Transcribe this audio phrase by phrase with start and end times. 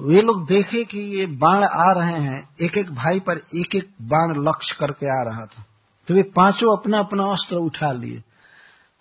[0.00, 3.90] वे लोग देखे कि ये बाण आ रहे हैं एक एक भाई पर एक एक
[4.02, 5.64] बाण लक्ष्य करके आ रहा था।
[6.08, 8.22] तो वे पाँचों अपना अपना अस्त्र उठा लिए।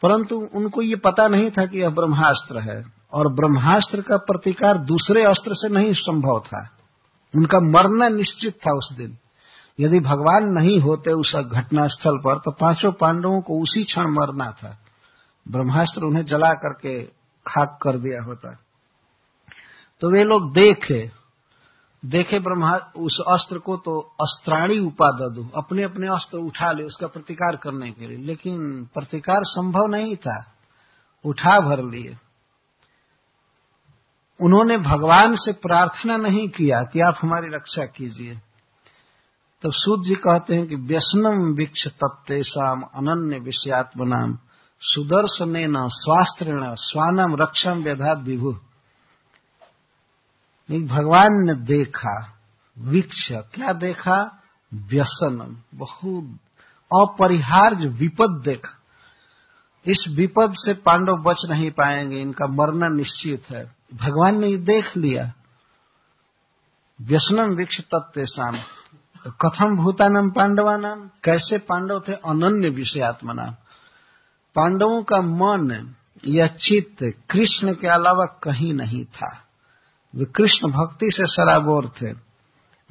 [0.01, 5.23] परंतु उनको ये पता नहीं था कि यह ब्रह्मास्त्र है, और ब्रह्मास्त्र का प्रतिकार दूसरे
[5.23, 6.69] अस्त्र से नहीं संभव था।
[7.37, 9.17] उनका मरना निश्चित था उस दिन।
[9.79, 14.77] यदि भगवान नहीं होते उस घटनास्थल पर तो पाँचों पांडवों को उसी क्षण मरना था।
[15.47, 17.03] ब्रह्मास्त्र उन्हें जला करके
[17.47, 18.57] खाक कर दिया होता।
[20.01, 21.19] तो वे लोग देखे
[22.05, 27.55] देखे ब्रह्मा, उस अस्त्र को तो अस्त्राणी उपादु अपने अपने अस्त्र उठा ले उसका प्रतिकार
[27.55, 30.53] करने के लिए। लेकिन प्रतिकार संभव नहीं था,
[31.25, 32.17] उठा भर लिए।
[34.41, 38.35] उन्होंने भगवान से प्रार्थना नहीं किया कि आप हमारी रक्षा कीजिए।
[39.61, 44.37] तब सूद जी कहते हैं कि व्यसनम विक्ष तत्तेषाम अनन्य विषयात्मनाम
[44.81, 48.55] सुदर्शन स्वास्त्रण स्वानम रक्षम व्यधात विभु
[50.71, 52.35] भगवान ने देखा
[52.77, 54.41] वृक्ष क्या देखा?
[54.73, 56.39] व्यसन, बहुत
[57.01, 58.77] अपरिहार्य विपद देखा।
[59.85, 64.97] इस विपद से पांडव बच नहीं पाएँगे, इनका मरना निश्चित है। भगवान ने ये देख
[64.97, 65.33] लिया।
[67.01, 68.25] व्यसनम वृक्ष तत्व
[69.29, 72.13] कथम भूतानम पांडवा नाम कैसे पांडव थे?
[72.13, 73.51] अनन्य विषयात्मा नाम
[74.55, 75.93] पांडवों का मन
[76.27, 79.45] या चित्त कृष्ण के अलावा कहीं नहीं था।
[80.15, 82.13] वे कृष्ण भक्ति से सराबोर थे।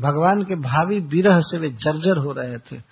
[0.01, 2.83] भगवान के भावी विरह से वे जर्जर हो रहे थे।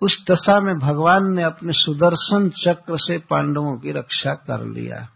[0.00, 5.08] उस दशा में भगवान ने अपने सुदर्शन चक्र से पांडवों की रक्षा कर लिया।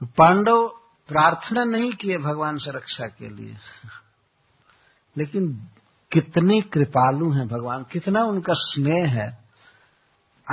[0.00, 0.68] तो पांडव
[1.08, 3.56] प्रार्थना नहीं किए भगवान से रक्षा के लिए।
[5.18, 5.68] लेकिन
[6.12, 9.44] कितने कृपालु हैं भगवान, कितना उनका स्नेह है।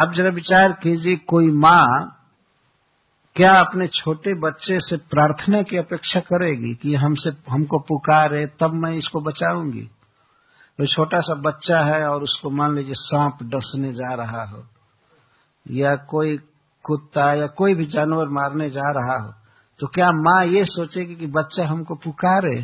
[0.01, 2.13] आप जरा विचार कीजिए, कोई माँ
[3.37, 8.91] क्या अपने छोटे बच्चे से प्रार्थना की अपेक्षा करेगी कि हमसे, हमको पुकारे, तब मैं
[8.93, 9.81] इसको बचाऊँगी?
[10.79, 14.63] तो छोटा सा बच्चा है और उसको मान लीजिए सांप डसने जा रहा हो,
[15.65, 16.37] या कोई
[16.85, 19.33] कुत्ता या कोई भी जानवर मारने जा रहा हो
[19.79, 22.55] तो क्या माँ ये सोचेगी कि बच्चा हमको पुकारे?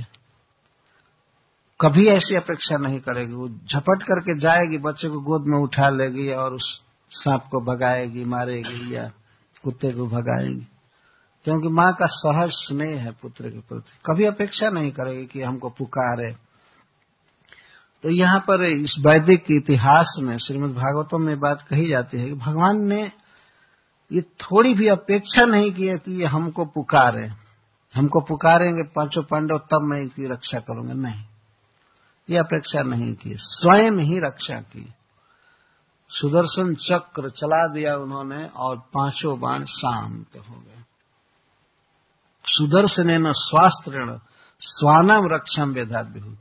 [1.79, 6.29] कभी ऐसी अपेक्षा नहीं करेगी। वो झपट करके जाएगी, बच्चे को गोद में उठा लेगी
[6.33, 6.69] और उस
[7.11, 9.11] सांप को भगाएगी, मारेगी या
[9.63, 10.72] कुत्ते को भगाएँगे।
[11.43, 15.69] क्योंकि माँ का सहज स्नेह है पुत्र के प्रति। कभी अपेक्षा नहीं करेगी कि हमको
[15.69, 16.35] पुकारे।
[18.03, 22.33] तो यहाँ पर इस वैदिक इतिहास में, श्रीमद भागवतम में बात कही जाती है कि
[22.33, 23.11] भगवान ने
[24.11, 27.31] ये थोड़ी भी अपेक्षा नहीं की है कि ये हमको पुकारे।
[27.95, 31.25] हमको पुकारेंगे, पाँचों पांडव तब मैं इसकी रक्षा करूँगा। नहीं।
[32.29, 34.93] ये अपेक्षा नहीं की स्वयं ही रक्षा की
[36.09, 40.83] सुदर्शन चक्र चला दिया उन्होंने और पाँचों बाण शांत हो गए।
[42.45, 44.19] सुदर्शन न स्वास्त्र
[44.59, 46.31] स्वानम वेदात बिहु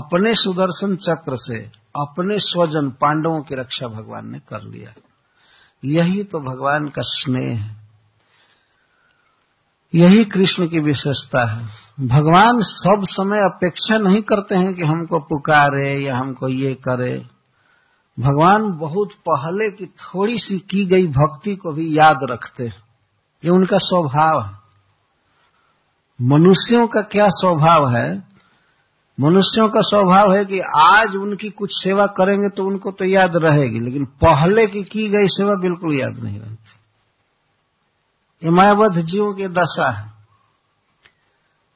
[0.00, 1.64] अपने सुदर्शन चक्र से
[2.00, 4.94] अपने स्वजन पांडवों की रक्षा भगवान ने कर लिया।
[5.84, 7.88] यही तो भगवान का स्नेह है।
[9.94, 11.68] यही कृष्ण की विशेषता है।
[12.00, 17.26] भगवान सब समय अपेक्षा नहीं करते हैं कि हमको पुकारे या हमको ये करे।
[18.20, 22.82] भगवान बहुत पहले की थोड़ी सी की गई भक्ति को भी याद रखते हैं।
[23.44, 24.59] ये उनका स्वभाव है।
[26.20, 28.30] मनुष्यों का क्या स्वभाव है?
[29.18, 33.80] मनुष्यों का स्वभाव है कि आज उनकी कुछ सेवा करेंगे तो उनको तो याद रहेगी,
[33.80, 36.78] लेकिन पहले की की गई सेवा बिल्कुल याद नहीं रहती।
[38.42, 40.08] ये मायाबद्ध जीवों की दशा है।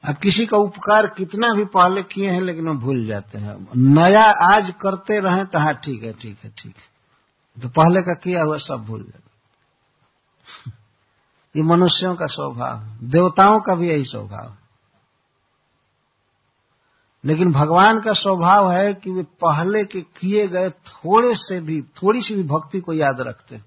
[0.03, 4.23] अब किसी का उपकार कितना भी पहले किए हैं, लेकिन वो भूल जाते हैं। नया
[4.53, 8.41] आज करते रहे तो हाँ ठीक है ठीक है ठीक है। तो पहले का किया
[8.41, 9.24] हुआ सब भूल जाते
[11.55, 14.55] ये मनुष्यों का स्वभाव, देवताओं का भी यही स्वभाव।
[17.25, 22.21] लेकिन भगवान का स्वभाव है कि वे पहले के किए गए थोड़े से भी, थोड़ी
[22.21, 23.61] सी भी भक्ति को याद रखते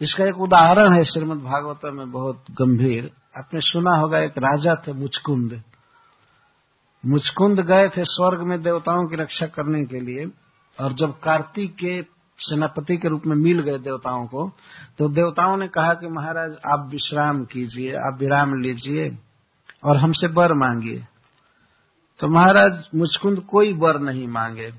[0.00, 4.92] इसका एक उदाहरण है श्रीमद भागवत में बहुत गंभीर। आपने सुना होगा, एक राजा थे
[4.92, 5.62] मुचकुंद।
[7.06, 10.26] मुचकुंद गए थे स्वर्ग में देवताओं की रक्षा करने के लिए,
[10.80, 12.02] और जब कार्तिक के
[12.42, 14.48] सेनापति के रूप में मिल गए देवताओं को
[14.98, 19.08] तो देवताओं ने कहा कि महाराज, आप विश्राम कीजिए, आप विराम लीजिए
[19.84, 21.04] और हमसे वर मांगिए।
[22.20, 24.70] तो महाराज मुचकुंद कोई वर नहीं मांगे।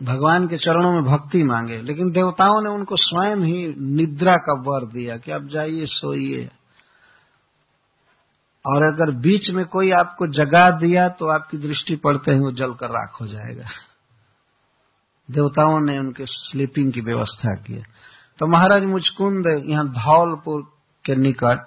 [0.00, 4.86] भगवान के चरणों में भक्ति मांगे, लेकिन देवताओं ने उनको स्वयं ही निद्रा का वर
[4.86, 6.48] दिया कि आप जाइए, सोइए।
[8.64, 12.90] और अगर बीच में कोई आपको जगा दिया तो आपकी दृष्टि पड़ते ही वो जलकर
[12.90, 13.66] राख हो जाएगा।
[15.28, 17.82] देवताओं ने उनके स्लीपिंग की व्यवस्था की
[18.38, 20.62] तो महाराज मुचकुंद यहाँ धौलपुर
[21.04, 21.58] के निकट,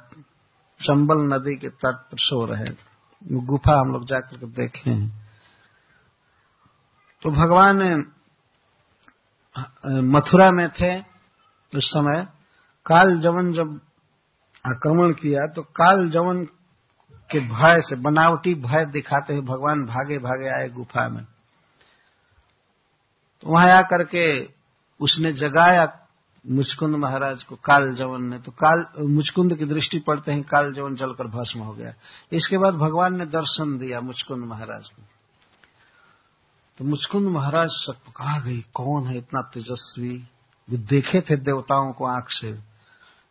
[0.79, 2.69] चंबल नदी के तट पर सो रहे
[3.21, 5.09] वो गुफा हम लोग जाकर के देखे हैं।
[7.23, 7.77] तो भगवान
[10.07, 10.91] मथुरा में थे
[11.73, 12.25] उस समय।
[12.85, 13.79] काल जवन जब
[14.65, 16.43] आक्रमण किया तो काल जवन
[17.29, 21.25] के भय से, बनावटी भय दिखाते हुए भगवान भागे भागे आए गुफा में।
[23.41, 24.43] तो वहाँ आकर के
[24.99, 26.03] उसने जगाया
[26.49, 30.95] मुचकुंद महाराज को, काल जवन ने। तो काल, मुचकुंद की दृष्टि पड़ते ही काल जवन
[30.95, 31.93] जलकर भस्म हो गया।
[32.31, 35.03] इसके बाद भगवान ने दर्शन दिया मुचकुंद महाराज को।
[36.77, 40.27] तो मुचकुंद महाराज सब कहा गई कौन है इतना तेजस्वी?
[40.69, 42.59] वो देखे थे देवताओं को आँख से,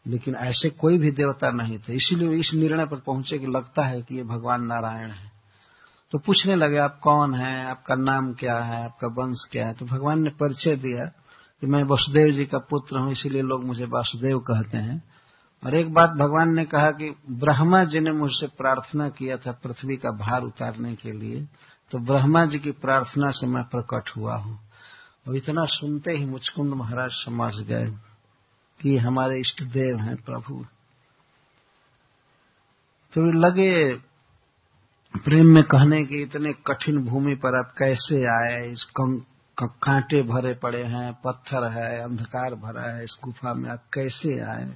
[0.07, 4.03] लेकिन ऐसे कोई भी देवता नहीं थे। इसीलिए इस निर्णय पर पहुँचे कि लगता है
[4.03, 5.36] कि ये भगवान नारायण है।
[6.17, 7.65] तो पूछने लगे, आप कौन है?
[7.67, 8.85] आपका नाम क्या है?
[8.85, 9.73] आपका वंश क्या है?
[9.75, 11.05] तो भगवान ने परिचय दिया
[11.63, 14.97] कि मैं वसुदेव जी का पुत्र हूँ, इसीलिए लोग मुझे वासुदेव कहते हैं।
[15.63, 19.97] और एक बात भगवान ने कहा कि ब्रह्मा जी ने मुझसे प्रार्थना किया था पृथ्वी
[19.97, 21.45] का भार उतारने के लिए
[21.91, 24.59] तो ब्रह्मा जी की प्रार्थना से मैं प्रकट हुआ हूँ।
[25.29, 27.87] और इतना सुनते ही मुचकुंड महाराज समझ गए
[28.81, 30.65] कि हमारे इष्ट देव हैं प्रभु।
[33.13, 33.73] तो लगे
[35.17, 38.71] प्रेम में कहने के इतने कठिन भूमि पर आप कैसे आए?
[38.71, 38.85] इस
[39.63, 44.75] कांटे भरे पड़े हैं, पत्थर है, अंधकार भरा है, इस गुफा में आप कैसे आए?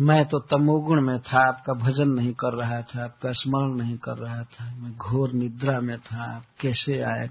[0.00, 4.16] मैं तो तमोगुण में था, आपका भजन नहीं कर रहा था, आपका स्मरण नहीं कर
[4.18, 7.30] रहा था। मैं घोर निद्रा में था, आप कैसे आए?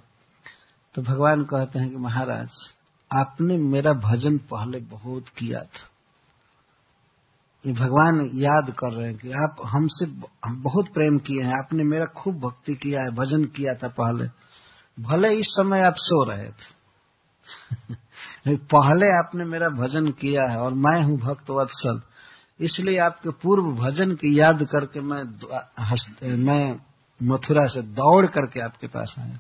[0.96, 2.50] तो भगवान कहते हैं कि महाराज,
[3.18, 5.89] आपने मेरा भजन पहले बहुत किया था।
[7.66, 10.06] ये भगवान याद कर रहे हैं कि आप हमसे
[10.46, 14.28] हम बहुत प्रेम किए हैं। आपने मेरा खूब भक्ति किया है, भजन किया था पहले।
[15.04, 16.80] भले इस समय आप सो रहे थे।
[18.56, 22.02] पहले आपने मेरा भजन किया है और मैं हूँ भक्त वत्सल
[22.62, 25.24] इसलिए आपके पूर्व भजन की याद करके मैं
[26.36, 26.80] मैं
[27.24, 29.40] मथुरा से दौड़ करके आपके पास आया।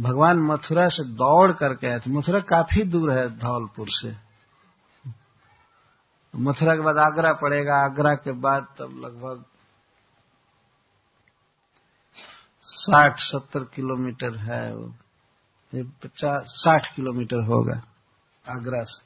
[0.00, 4.23] भगवान मथुरा से दौड़ करके आए थे। मथुरा काफ़ी दूर है धौलपुर से।
[6.36, 9.44] मथुरा के बाद आगरा पड़ेगा। आगरा के बाद तब लगभग
[12.62, 14.94] साठ, सत्तर किलोमीटर है वो।
[15.74, 17.82] पचास, साठ किलोमीटर होगा
[18.48, 19.02] आगरा से।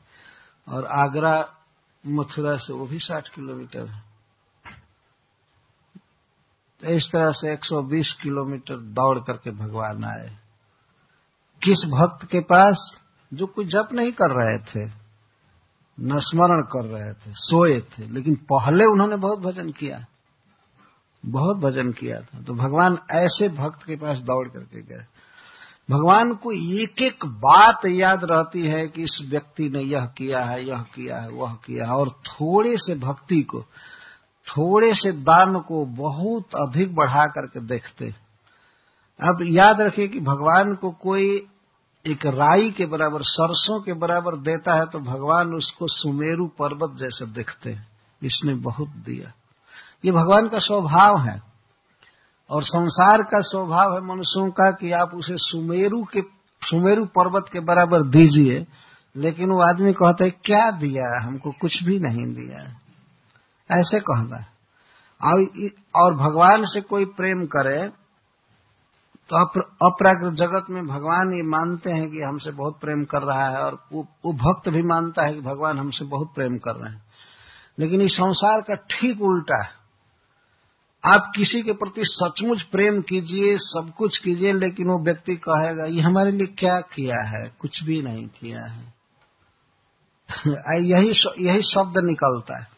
[0.73, 1.55] और आगरा,
[2.07, 4.03] मथुरा से वो भी साठ किलोमीटर है।
[6.81, 10.29] तो इस तरह से 120 किलोमीटर दौड़ करके भगवान आए।
[11.65, 13.01] किस भक्त के पास
[13.35, 15.08] जो कुछ जप नहीं कर रहे थे
[16.01, 20.05] न स्मरण कर रहे थे, सोए थे। लेकिन पहले उन्होंने बहुत भजन किया।
[21.27, 25.05] बहुत भजन किया था। तो भगवान ऐसे भक्त के पास दौड़ करके गए।
[25.91, 30.69] भगवान को एक एक बात याद रहती है कि इस व्यक्ति ने यह किया है,
[30.69, 33.63] यह किया है, वह किया है। और थोड़े से भक्ति को,
[34.49, 38.07] थोड़े से दान को बहुत अधिक बढ़ा करके देखते।
[39.23, 41.47] अब याद रखिए कि भगवान को कोई
[42.05, 47.27] एक राई के बराबर, सरसों के बराबर देता है तो भगवान उसको सुमेरु पर्वत जैसे
[47.27, 47.87] देखते हैं।
[48.23, 49.33] इसने बहुत दिया।
[50.05, 51.41] ये भगवान का स्वभाव है,
[52.51, 56.21] और संसार का स्वभाव है मनुष्यों का, कि आप उसे सुमेरु के,
[56.63, 58.67] सुमेरु पर्वत के बराबर दीजिए,
[59.17, 62.61] लेकिन वो आदमी कहता है, क्या दिया हमको कुछ भी नहीं दिया
[63.71, 64.45] ऐसे कहना।
[65.97, 67.89] और भगवान से कोई प्रेम करे
[69.33, 69.47] तो
[69.87, 73.85] अपराकृत जगत में भगवान ये मानते हैं कि हमसे बहुत प्रेम कर रहा है और
[73.93, 77.05] वो भक्त भी मानता है कि भगवान हमसे बहुत प्रेम कर रहे हैं।
[77.79, 79.79] लेकिन इस संसार का ठीक उल्टा है।
[81.05, 86.01] आप किसी के प्रति सचमुच प्रेम कीजिए, सब कुछ कीजिए, लेकिन वो व्यक्ति कहेगा, ये
[86.01, 87.53] हमारे लिए क्या किया है?
[87.59, 88.95] कुछ भी नहीं किया है।
[90.83, 91.13] यही
[91.49, 92.69] यही शब्द निकलता है।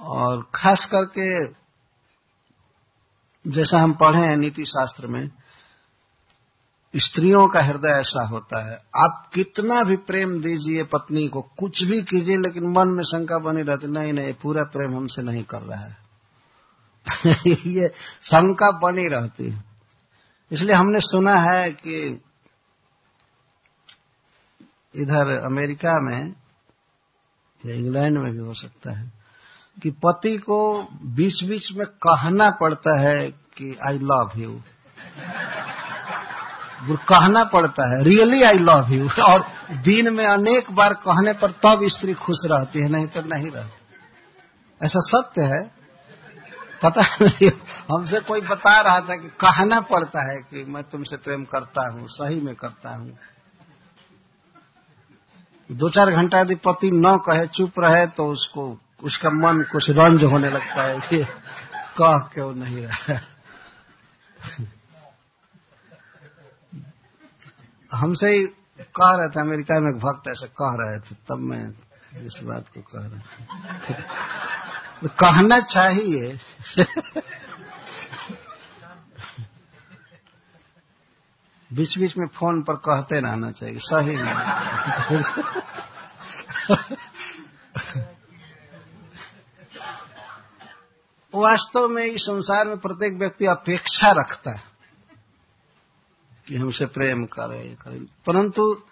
[0.00, 1.57] और खास करके
[3.46, 5.30] जैसा हम पढ़े हैं नीति शास्त्र में,
[6.96, 12.02] स्त्रियों का हृदय ऐसा होता है, आप कितना भी प्रेम दीजिए पत्नी को, कुछ भी
[12.02, 15.84] कीजिए, लेकिन मन में शंका बनी रहती, नहीं नहीं, पूरा प्रेम हमसे नहीं कर रहा
[15.84, 15.96] है।
[17.66, 17.88] ये
[18.22, 19.64] शंका बनी रहती है।
[20.52, 22.24] इसलिए हमने सुना है कि
[24.96, 26.34] इधर अमेरिका में
[27.66, 29.17] या इंग्लैंड में भी हो सकता है
[29.82, 34.60] कि पति को बीच बीच में कहना पड़ता है कि आई लव यू
[36.96, 39.44] कहना पड़ता है रियली आई लव यू और
[39.76, 43.82] दिन में अनेक बार कहने पर तब स्त्री खुश रहती है, नहीं तो नहीं रहती।
[44.86, 45.78] ऐसा सत्य है?
[46.82, 47.50] पता नहीं,
[47.94, 52.06] हमसे कोई बता रहा था कि कहना पड़ता है कि, मैं तुमसे प्रेम करता हूँ,
[52.06, 53.10] सही में करता हूँ।
[55.72, 60.24] दो चार घंटा यदि पति न कहे, चुप रहे तो उसको उसका मन कुछ रंज
[60.24, 61.18] होने लगता है कि
[61.98, 63.18] कह क्यों नहीं रहा
[67.92, 68.44] हमसे ही
[68.96, 71.64] कह रहे थे, अमेरिका में एक भक्त ऐसे कह रहे थे, तब मैं
[72.26, 73.20] इस बात को कह रहा
[75.00, 76.38] तो कहना चाहिए।
[81.70, 85.22] बीच बीच में फ़ोन पर कहते रहना चाहिए, सही नहीं।
[91.38, 94.62] वास्तव में इस संसार में प्रत्येक व्यक्ति अपेक्षा रखता है
[96.48, 98.82] कि हमसे प्रेम करे करे। परंतु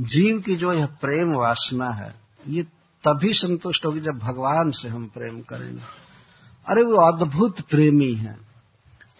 [0.00, 2.14] जीव की जो यह प्रेम वासना है,
[2.48, 2.62] ये
[3.08, 5.82] तभी संतुष्ट होगी जब भगवान से हम प्रेम करेंगे।
[6.68, 8.36] अरे वो अद्भुत प्रेमी है।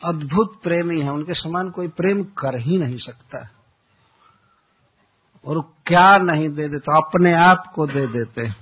[0.04, 3.48] अद्भुत प्रेमी है। उनके समान कोई प्रेम कर ही नहीं सकता।
[5.46, 6.96] और क्या नहीं दे देते?
[6.96, 8.61] अपने आप को दे देते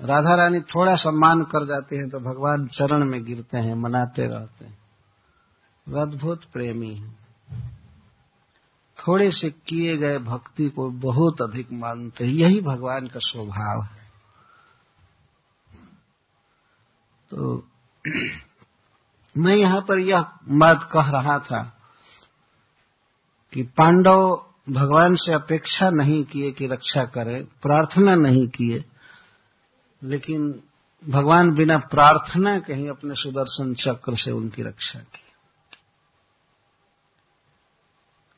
[0.00, 4.64] राधा रानी थोड़ा सम्मान कर जाती हैं तो भगवान चरण में गिरते हैं, मनाते रहते
[4.64, 4.78] हैं।
[6.02, 7.26] अद्भुत प्रेमी है।
[8.98, 14.06] थोड़े से किए गए भक्ति को बहुत अधिक मानते हैं। यही भगवान का स्वभाव है।
[17.30, 17.68] तो
[19.38, 21.76] मैं यहाँ पर यह बात कह रहा था
[23.52, 28.84] कि पांडव भगवान से अपेक्षा नहीं किए कि रक्षा करें, प्रार्थना नहीं किए।
[30.06, 30.48] लेकिन
[31.02, 35.22] भगवान बिना प्रार्थना के ही अपने सुदर्शन चक्र से उनकी रक्षा की।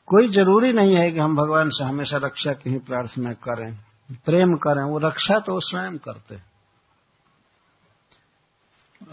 [0.07, 3.73] कोई ज़रूरी नहीं है कि हम भगवान से हमेशा रक्षा की ही प्रार्थना करें,
[4.25, 6.37] प्रेम करें, वो रक्षा तो वो स्वयं करते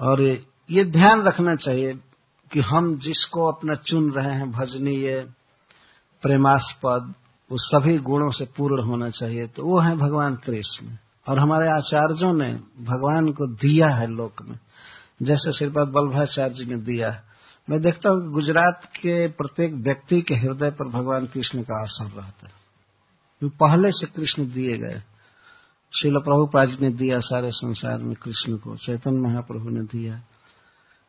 [0.01, 0.23] और
[0.71, 1.95] ये ध्यान रखना चाहिए
[2.51, 5.21] कि हम जिसको अपना चुन रहे हैं, भजनीय,
[6.23, 7.15] प्रेमास्पद,
[7.51, 10.97] वो सभी गुणों से पूर्ण होना चाहिए तो वो है भगवान कृष्ण।
[11.29, 12.53] और हमारे आचार्यों ने
[12.85, 14.59] भगवान को दिया है लोक में।
[15.23, 17.23] जैसे श्रीपद बल्भाचार्य जी ने दिया
[17.71, 22.47] मैं देखता हूँ गुजरात के प्रत्येक व्यक्ति के हृदय पर भगवान कृष्ण का असर रहता
[22.47, 25.03] है। पहले से कृष्ण दिए गए।
[25.93, 30.23] शिल प्रभुपाद ने दिया सारे संसार में कृष्ण को। चैतन्य महाप्रभु ने दिया।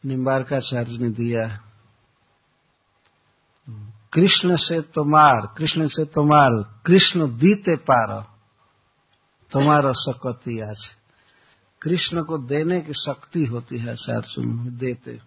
[0.06, 1.60] निम्बारकाचार्य ने दिया।
[4.14, 8.37] कृष्ण से तुम्हार कृष्ण से तुम्हार कृष्ण दीते पार।
[9.54, 10.96] तुम्हारा सकती आज
[11.82, 15.20] कृष्ण को देने की शक्ति होती है, सर सुन, देते।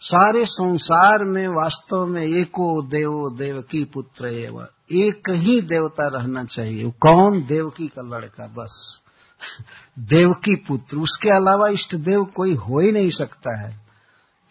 [0.00, 6.90] सारे संसार में वास्तव में एको देवो देवकी पुत्र एवं। एक ही देवता रहना चाहिए।
[6.90, 7.42] कौन?
[7.42, 9.00] देवकी का लड़का, बस।
[9.98, 13.80] देवकी पुत्र। उसके अलावा इष्ट देव कोई हो ही नहीं सकता है।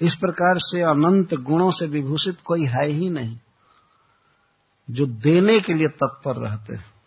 [0.01, 3.37] इस प्रकार से अनंत गुणों से विभूषित कोई है ही नहीं,
[4.89, 7.00] जो देने के लिए तत्पर रहते हैं।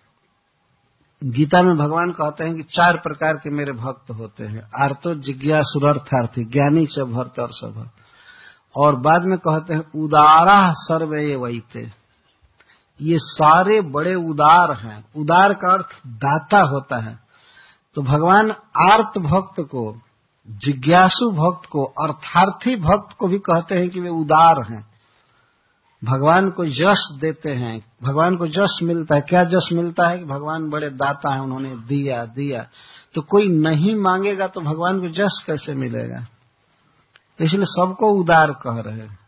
[1.24, 6.44] गीता में भगवान कहते हैं कि चार प्रकार के मेरे भक्त होते हैं। आर्तो जिज्ञासुरर्थार्थी
[6.44, 7.90] ज्ञानी च भरत और सभा
[8.76, 11.80] और बाद में कहते हैं, उदारा सर्वे वैते।
[13.00, 17.18] ये सारे बड़े उदार हैं। उदार का अर्थ दाता होता है।
[17.94, 18.50] तो भगवान
[18.90, 20.00] आर्त भक्त को,
[20.50, 24.93] जिज्ञासु भक्त को, अर्थार्थी भक्त को भी कहते हैं कि वे उदार हैं।
[26.04, 30.24] भगवान को यश देते हैं, भगवान को यश मिलता है। क्या यश मिलता है कि
[30.24, 32.66] भगवान बड़े दाता है, उन्होंने दिया दिया।
[33.14, 36.26] तो कोई नहीं मांगेगा तो भगवान को यश कैसे मिलेगा?
[37.40, 39.18] इसलिए सबको उदार कह रहे हैं।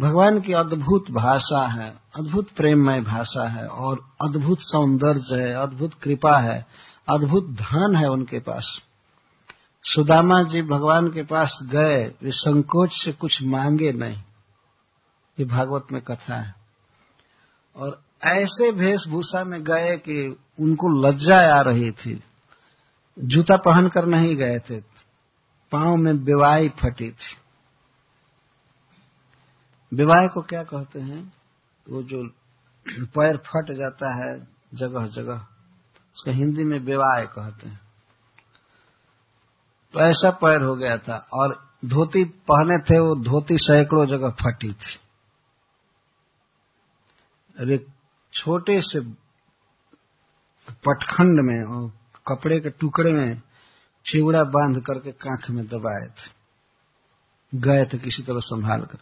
[0.00, 6.38] भगवान की अद्भुत भाषा है, अद्भुत प्रेममय भाषा है और अद्भुत सौंदर्य है, अद्भुत कृपा
[6.38, 6.66] है,
[7.08, 8.80] अद्भुत धन है उनके पास।
[9.84, 14.22] सुदामा जी भगवान के पास गए, वे संकोच से कुछ मांगे नहीं।
[15.38, 16.54] ये भागवत में कथा है।
[17.76, 22.24] और ऐसे वेशभूषा में गए कि उनको लज्जा आ रही थी।
[23.18, 24.80] जूता पहन कर नहीं गए थे।
[25.72, 27.36] पाँव में विवाही फटी थी।
[29.94, 31.32] विवाह को क्या कहते हैं?
[31.88, 32.28] वो जो
[33.00, 35.46] पैर फट जाता है जगह जगह,
[36.14, 37.80] उसको हिंदी में विवाह कहते हैं।
[39.92, 44.72] तो ऐसा पैर हो गया था और धोती पहने थे वो धोती सैकड़ों जगह फटी
[44.72, 44.98] थी।
[47.60, 47.86] अरे
[48.32, 49.00] छोटे से
[50.70, 51.90] पटखंड में और
[52.28, 53.42] कपड़े के टुकड़े में
[54.06, 56.40] चिवड़ा बाँध करके कांख में दबाए थे।
[57.54, 58.98] गए थे किसी तरह संभाल कर।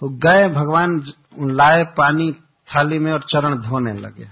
[0.00, 2.32] तो गए भगवान लाए पानी
[2.68, 4.28] थाली में और चरण धोने लगे।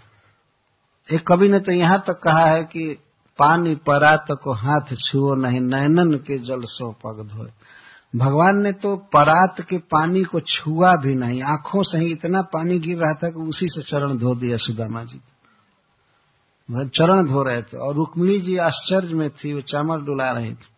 [1.14, 2.98] एक कवि ने तो यहाँ तक कहा है कि
[3.38, 7.50] पानी परात को हाथ छुओ नहीं नैनन के जल सो पग धोए।
[8.16, 12.78] भगवान ने तो परात के पानी को छुआ भी नहीं। आँखों से ही इतना पानी
[12.78, 15.20] गिर रहा था कि उसी से चरण धो दिया सुदामा जी।
[16.88, 20.68] चरण धो रहे थे। और रुक्मिणी जी आश्चर्य में थी, वो चामर डुला रही थी।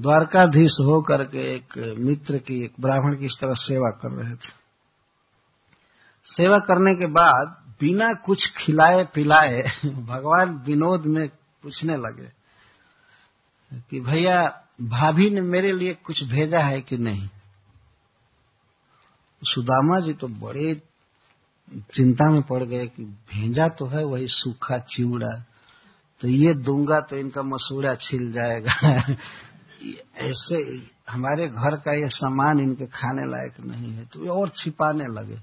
[0.00, 4.60] द्वारकाधीश हो करके एक मित्र की, एक ब्राह्मण की इस तरह सेवा कर रहे थे।
[6.24, 11.28] सेवा करने के बाद बिना कुछ खिलाए पिलाए भगवान विनोद में
[11.62, 12.32] पूछने लगे
[13.74, 17.28] कि भैया भाभी ने मेरे लिए कुछ भेजा है कि नहीं?
[19.42, 20.82] सुदामा जी तो बड़े
[21.94, 25.44] चिंता में पड़ गए कि भेजा तो है वही सूखा चिवड़ा।
[26.20, 28.96] तो ये दूँगा तो इनका मसूड़ा छिल जाएगा।
[30.16, 35.04] ऐसे हमारे घर का ये सामान इनके खाने लायक नहीं है तो ये और छिपाने
[35.04, 35.36] लगे।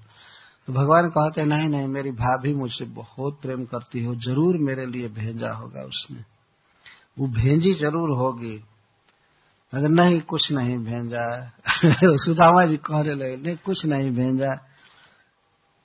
[0.67, 5.07] तो भगवान कहते, नहीं नहीं, मेरी भाभी मुझसे बहुत प्रेम करती हो ज़रूर मेरे लिए
[5.07, 6.23] भेजा होगा उसने।
[7.19, 8.63] वो भेजी ज़रूर होगी।
[9.73, 11.51] अगर नहीं, कुछ नहीं भेजा।
[12.17, 14.55] सुदामा जी कहने लगे, नहीं, कुछ नहीं भेजा।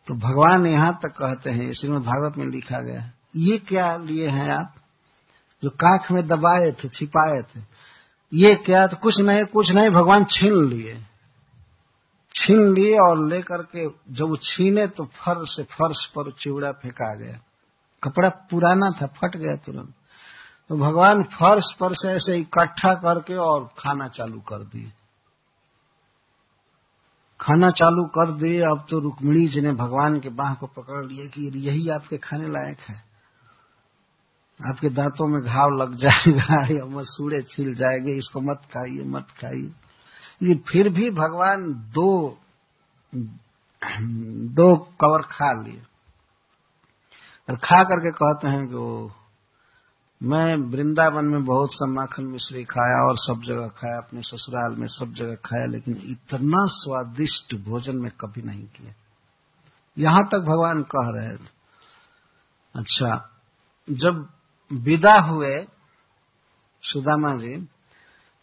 [0.06, 4.50] तो भगवान यहाँ तक कहते हैं, श्रीमद भागवत में लिखा गया ये क्या लिए हैं
[4.50, 4.74] आप?
[5.64, 7.64] जो काख में दबाए थे, छिपाए थे।
[8.34, 8.86] ये क्या?
[8.86, 11.02] तो कुछ नहीं कुछ नहीं, भगवान छीन लिए।
[12.34, 17.40] छीन लिए और लेकर के जब वो छीने तो फर्श फर्श पर चिवड़ा फेंका गया।
[18.02, 19.94] कपड़ा पुराना था, फट गया तुरंत।
[20.72, 24.92] तो भगवान फर्श पर से ऐसे इकट्ठा करके और खाना चालू कर दिए।
[27.40, 31.28] खाना चालू कर दिए, अब तो रुक्मिणी जी ने भगवान के बाह को पकड़ लिए
[31.28, 33.04] कि यही आपके खाने लायक है।
[34.70, 39.72] आपके दांतों में घाव लग जाएगा, या मसूड़े छिल जाएँगे, इसको मत खाइए मत खाइए।
[40.42, 42.38] लेकिन फिर भी भगवान दो
[44.48, 45.82] दो कवर खा लिए।
[47.50, 49.16] और खा करके कहते हैं कि वो
[50.22, 54.86] मैं वृंदावन में बहुत सा माखन मिश्री खाया और सब जगह खाया, अपने ससुराल में
[54.86, 58.94] सब जगह खाया, लेकिन इतना स्वादिष्ट भोजन में कभी नहीं किया।
[59.98, 61.50] यहाँ तक भगवान कह रहे थे
[62.74, 63.30] अच्छा
[63.90, 64.28] जब
[64.72, 65.66] विदा हुए
[66.82, 67.56] सुदामा जी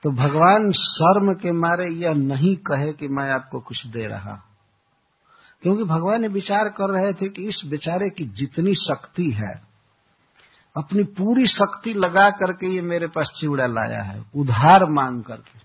[0.03, 4.43] तो भगवान शर्म के मारे यह नहीं कहे कि मैं आपको कुछ दे रहा
[5.61, 9.68] क्योंकि भगवान विचार कर रहे थे कि इस बेचारे की जितनी शक्ति है
[10.79, 15.59] अपनी पूरी शक्ति लगा करके ये मेरे पास चिवड़ा लाया है, उधार मांग करके।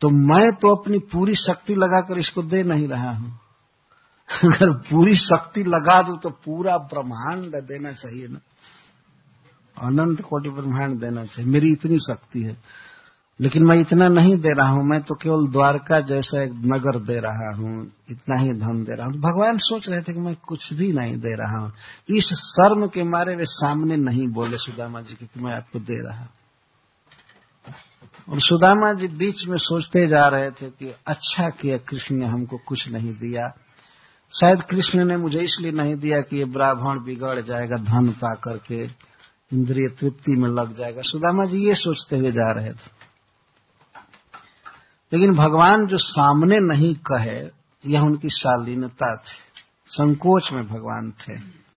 [0.00, 3.40] तो मैं तो अपनी पूरी शक्ति लगाकर इसको दे नहीं रहा हूँ।
[4.44, 8.38] अगर पूरी शक्ति लगा दू तो पूरा ब्रह्मांड देना चाहिए ना।
[9.86, 12.56] अनंत कोटि ब्रह्मांड देना चाहिए। मेरी इतनी शक्ति है।
[13.40, 17.18] लेकिन मैं इतना नहीं दे रहा हूँ, मैं तो केवल द्वारका जैसा एक नगर दे
[17.20, 20.72] रहा हूँ, इतना ही धन दे रहा हूँ। भगवान सोच रहे थे कि मैं कुछ
[20.72, 21.72] भी नहीं दे रहा हूँ।
[22.08, 26.26] इस शर्म के मारे वे सामने नहीं बोले सुदामा जी कि मैं आपको दे रहा
[28.28, 32.56] और सुदामा जी बीच में सोचते जा रहे थे कि अच्छा किया कृष्ण ने हमको
[32.66, 33.48] कुछ नहीं दिया।
[34.32, 38.82] शायद कृष्ण ने मुझे इसलिए नहीं दिया कि ये ब्राह्मण बिगड़ जाएगा, धन पा करके,
[39.52, 42.95] इंद्रिय तृप्ति में लग जाएगा। सुदामा जी ये सोचते हुए जा रहे थे।
[45.12, 47.50] लेकिन भगवान जो सामने नहीं कहे
[47.86, 51.65] यह उनकी शालीनता थी। संकोच में भगवान थे।